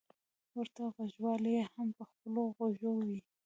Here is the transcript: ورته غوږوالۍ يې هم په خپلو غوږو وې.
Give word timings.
ورته 0.57 0.83
غوږوالۍ 0.95 1.51
يې 1.57 1.63
هم 1.73 1.87
په 1.97 2.03
خپلو 2.11 2.41
غوږو 2.55 2.91
وې. 3.07 3.19